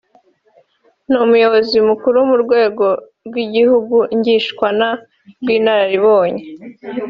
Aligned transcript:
ni 1.07 1.17
Umuyobozi 1.25 1.77
Mukuru 1.89 2.17
w’Urwego 2.27 2.85
rw’Igihugu 3.27 3.95
Ngishwana 4.17 4.87
rw’Inararibonye 5.41 6.43